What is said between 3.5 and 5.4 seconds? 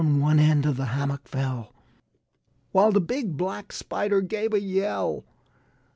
Spider gave a yell.